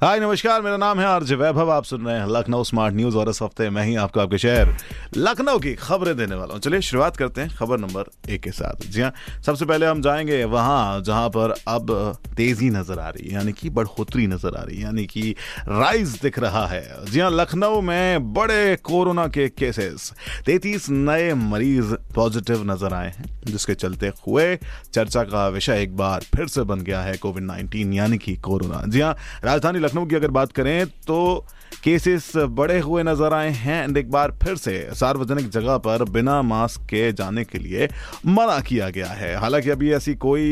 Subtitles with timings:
[0.00, 3.28] हाय, नमस्कार, मेरा नाम है आरजे वैभव, आप सुन रहे हैं लखनऊ स्मार्ट न्यूज़ और
[3.30, 4.72] इस हफ़्ते मैं ही आपको आपके शहर
[5.16, 8.86] लखनऊ की खबरें देने वाला हूँ। चलिए, शुरुआत करते हैं खबर नंबर एक के साथ।
[8.86, 9.12] जी हाँ
[9.46, 11.92] सबसे पहले हम जाएँगे वहाँ जहाँ पर अब
[12.36, 15.34] तेज़ी नज़र आ रही है, यानी कि बढ़ोतरी नज़र आ रही है, यानी कि
[15.68, 20.12] राइज दिख रहा है। जी हाँ लखनऊ में बड़े कोरोना के केसेस
[20.46, 24.56] तैतीस नए मरीज़ पॉजिटिव नज़र आए हैं, जिसके चलते हुए
[24.94, 28.82] चर्चा का विषय एक बार फिर से बन गया है कोविड नाइन्टीन, यानी कि कोरोना।
[28.86, 29.14] जी हाँ
[29.44, 31.46] राजधानी लखनऊ की अगर बात करें तो
[31.84, 36.40] केसेस बढ़े हुए नज़र आए हैं। एंड एक बार फिर से सार्वजनिक जगह पर बिना
[36.42, 37.88] मास्क के जाने के लिए
[38.26, 40.44] मना किया गया है। हालाँकि अभी ऐसी कोई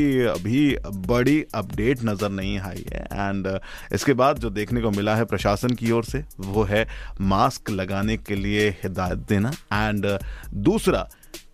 [0.42, 3.58] भी बड़ी अपडेट नज़र नहीं आई है। एंड
[3.92, 6.86] इसके बाद जो देखने को मिला है प्रशासन की ओर से, वो है
[7.20, 10.06] मास्क लगाने के लिए हिदायत देना। एंड
[10.54, 11.08] दूसरा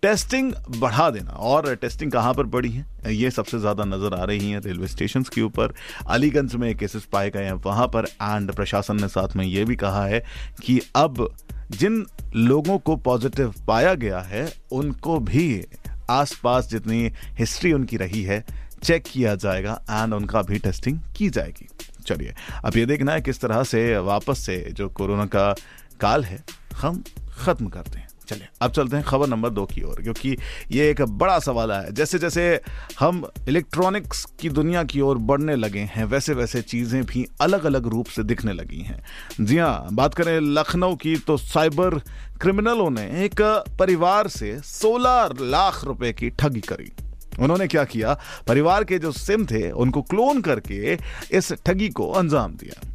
[0.05, 3.13] टेस्टिंग बढ़ा देना। और टेस्टिंग कहाँ पर बढ़ी है?
[3.13, 5.73] ये सबसे ज़्यादा नज़र आ रही है रेलवे स्टेशन के ऊपर।
[6.07, 9.75] अलीगंज में केसेस पाए गए हैं वहाँ पर, एंड प्रशासन ने साथ में ये भी
[9.75, 10.23] कहा है
[10.63, 11.27] कि अब
[11.71, 15.65] जिन लोगों को पॉजिटिव पाया गया है, उनको भी
[16.09, 18.43] आसपास जितनी हिस्ट्री उनकी रही है,
[18.83, 21.67] चेक किया जाएगा, एंड उनका भी टेस्टिंग की जाएगी।
[22.03, 22.33] चलिए,
[22.65, 25.53] अब ये देखना है किस तरह से वापस से जो कोरोना का
[26.01, 26.43] काल है,
[26.77, 27.03] हम
[27.37, 30.35] खत्म करते हैं। चलिए, अब चलते हैं खबर नंबर दो की ओर, क्योंकि
[30.71, 32.59] ये एक बड़ा सवाल है जैसे जैसे
[32.99, 37.87] हम इलेक्ट्रॉनिक्स की दुनिया की ओर बढ़ने लगे हैं वैसे वैसे चीज़ें भी अलग अलग
[37.87, 39.03] रूप से दिखने लगी हैं।
[39.41, 41.99] जी हाँ बात करें लखनऊ की तो साइबर
[42.41, 43.41] क्रिमिनलों ने एक
[43.79, 46.91] परिवार से 16 लाख रुपए की ठगी करी।
[47.39, 48.17] उन्होंने क्या किया?
[48.47, 50.97] परिवार के जो सिम थे, उनको क्लोन करके
[51.31, 52.91] इस ठगी को अंजाम दिया।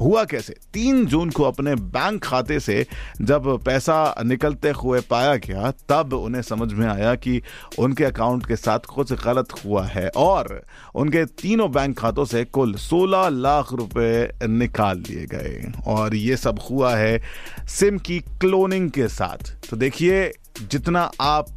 [0.00, 0.56] हुआ कैसे?
[0.72, 2.86] तीन जून को अपने बैंक खाते से
[3.20, 7.42] जब पैसा निकलते हुए पाया गया, तब उन्हें समझ में आया कि
[7.78, 10.62] उनके अकाउंट के साथ कुछ गलत हुआ है और
[10.94, 16.58] उनके तीनों बैंक खातों से कुल 16 लाख रुपए निकाल लिए गए। और ये सब
[16.70, 17.22] हुआ है
[17.68, 20.32] सिम की क्लोनिंग के साथ। तो देखिए,
[20.70, 21.56] जितना आप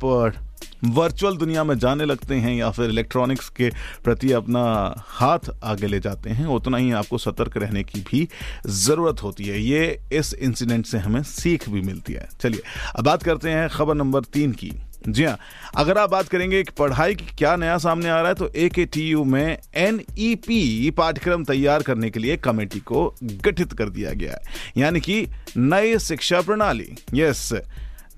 [0.83, 3.69] वर्चुअल दुनिया में जाने लगते हैं या फिर इलेक्ट्रॉनिक्स के
[4.03, 4.61] प्रति अपना
[4.97, 8.27] हाथ आगे ले जाते हैं, उतना ही आपको सतर्क रहने की भी
[8.67, 12.61] ज़रूरत होती है। ये इस इंसिडेंट से हमें सीख भी मिलती है। चलिए,
[12.95, 14.71] अब बात करते हैं खबर नंबर तीन की।
[15.07, 15.37] जी हाँ
[15.77, 18.67] अगर आप बात करेंगे कि पढ़ाई की क्या नया सामने आ रहा है तो ए
[18.69, 23.73] के टी यू में एन ई पी पाठ्यक्रम तैयार करने के लिए कमेटी को गठित
[23.73, 25.25] कर दिया गया है। यानी कि
[25.57, 27.51] नई शिक्षा प्रणाली। यस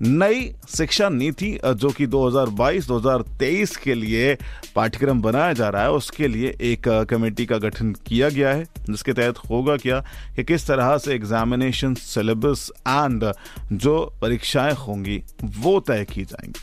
[0.02, 4.36] नई शिक्षा नीति जो कि 2022-2023 के लिए
[4.76, 9.12] पाठ्यक्रम बनाया जा रहा है, उसके लिए एक कमेटी का गठन किया गया है, जिसके
[9.12, 10.00] तहत होगा क्या
[10.36, 13.32] कि किस तरह से एग्जामिनेशन सिलेबस एंड
[13.72, 16.60] जो परीक्षाएँ होंगी, वो तय की जाएँगी।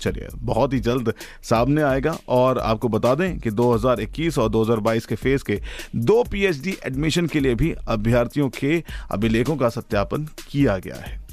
[0.00, 5.14] चलिए, बहुत ही जल्द सामने आएगा और आपको बता दें कि 2021 और 2022 के
[5.14, 5.60] फ़ेज़ के
[5.96, 11.27] दो पीएचडी एडमिशन के लिए भी अभ्यर्थियों के अभिलेखों का सत्यापन किया गया है।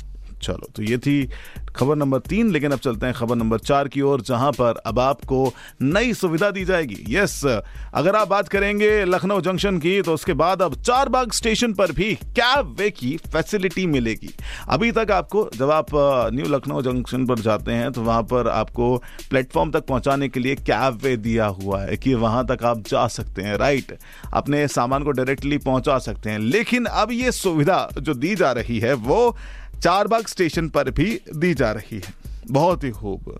[0.45, 1.29] चलो तो ये थी
[1.75, 4.99] खबर नंबर तीन, लेकिन अब चलते हैं खबर नंबर चार की ओर, जहाँ पर अब
[4.99, 10.33] आपको नई सुविधा दी जाएगी। यस अगर आप बात करेंगे लखनऊ जंक्शन की तो उसके
[10.35, 14.29] बाद अब चार बाग स्टेशन पर भी कैब वे की फैसिलिटी मिलेगी।
[14.69, 15.87] अभी तक आपको, जब आप
[16.33, 18.95] न्यू लखनऊ जंक्शन पर जाते हैं तो वहाँ पर आपको
[19.29, 23.07] प्लेटफॉर्म तक पहुँचाने के लिए कैब वे दिया हुआ है कि वहाँ तक आप जा
[23.09, 23.97] सकते हैं, राइट?
[24.33, 28.79] अपने सामान को डायरेक्टली पहुँचा सकते हैं। लेकिन अब ये सुविधा जो दी जा रही
[28.79, 29.35] है, वो
[29.83, 32.13] चारबाग स्टेशन पर भी दी जा रही है।
[32.51, 33.37] बहुत ही खूब।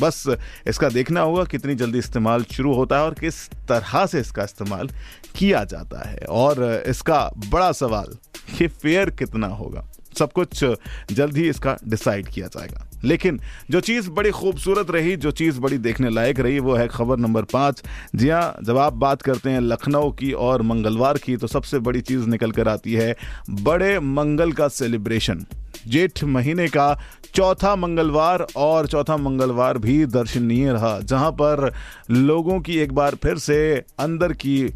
[0.00, 0.24] बस
[0.66, 4.88] इसका देखना होगा कितनी जल्दी इस्तेमाल शुरू होता है और किस तरह से इसका इस्तेमाल
[5.36, 8.16] किया जाता है। और इसका बड़ा सवाल
[8.58, 9.88] कि फेयर कितना होगा?
[10.18, 10.64] सब कुछ
[11.12, 15.78] जल्द ही इसका डिसाइड किया जाएगा। लेकिन जो चीज़ बड़ी खूबसूरत रही, जो चीज़ बड़ी
[15.78, 17.82] देखने लायक रही, वो है खबर नंबर पाँच।
[18.14, 22.00] जी हाँ जब आप बात करते हैं लखनऊ की और मंगलवार की तो सबसे बड़ी
[22.00, 23.16] चीज़ निकल कर आती है
[23.50, 25.44] बड़े मंगल का सेलिब्रेशन।
[25.88, 26.98] जेठ महीने का
[27.34, 31.72] चौथा मंगलवार और चौथा मंगलवार भी दर्शनीय रहा, जहाँ पर
[32.10, 34.74] लोगों की एक बार फिर से अंदर की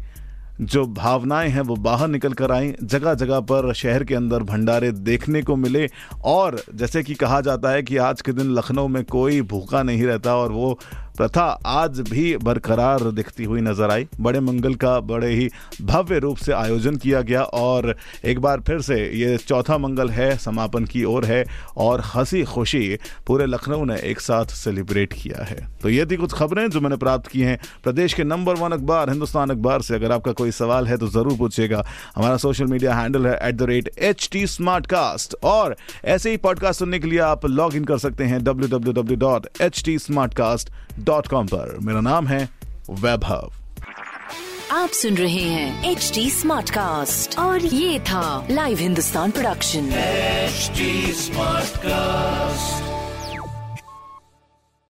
[0.61, 4.91] जो भावनाएँ हैं, वो बाहर निकल कर आई। जगह जगह पर शहर के अंदर भंडारे
[4.91, 5.87] देखने को मिले
[6.23, 10.03] और जैसे कि कहा जाता है कि आज के दिन लखनऊ में कोई भूखा नहीं
[10.03, 10.79] रहता और वो
[11.17, 15.49] प्रथा आज भी बरकरार दिखती हुई नज़र आई। बड़े मंगल का बड़े ही
[15.81, 17.95] भव्य रूप से आयोजन किया गया और
[18.25, 21.43] एक बार फिर से ये चौथा मंगल है, समापन की ओर है
[21.77, 26.33] और हँसी खुशी पूरे लखनऊ ने एक साथ सेलिब्रेट किया है। तो ये थी कुछ
[26.33, 30.11] खबरें जो मैंने प्राप्त की हैं। प्रदेश के नंबर वन अखबार, हिंदुस्तान अखबार से अगर
[30.11, 31.83] आपका कोई सवाल है तो ज़रूर पूछिएगा।
[32.15, 35.75] हमारा सोशल मीडिया हैंडल है at the rate H T smart cast और
[36.05, 39.17] ऐसे ही पॉडकास्ट सुनने के लिए आप लॉग इन कर सकते हैं W W W
[39.19, 40.71] dot H T smart cast
[41.03, 42.49] dot com पर। मेरा नाम है
[42.89, 43.51] वैभव।
[44.71, 51.69] आप सुन रहे हैं एच डी स्मार्ट कास्ट और ये था live Hindustan production smart
[51.69, 52.92] Smartcast.